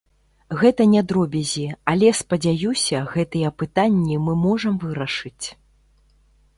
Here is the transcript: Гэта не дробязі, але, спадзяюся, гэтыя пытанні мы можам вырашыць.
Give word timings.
Гэта 0.61 0.85
не 0.93 1.01
дробязі, 1.11 1.65
але, 1.93 2.09
спадзяюся, 2.21 2.97
гэтыя 3.13 3.53
пытанні 3.63 4.15
мы 4.27 4.33
можам 4.49 4.75
вырашыць. 4.89 5.45